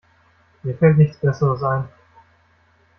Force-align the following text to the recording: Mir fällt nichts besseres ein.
Mir 0.63 0.75
fällt 0.79 0.97
nichts 0.97 1.19
besseres 1.19 1.61
ein. 1.61 1.87